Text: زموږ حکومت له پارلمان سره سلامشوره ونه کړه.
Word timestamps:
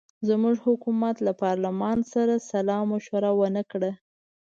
زموږ 0.27 0.55
حکومت 0.67 1.15
له 1.25 1.31
پارلمان 1.43 1.97
سره 2.13 2.33
سلامشوره 2.51 3.29
ونه 3.39 3.63
کړه. 3.71 3.91